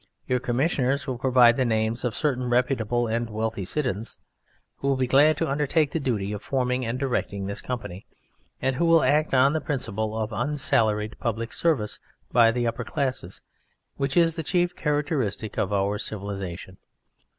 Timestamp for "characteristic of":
14.75-15.71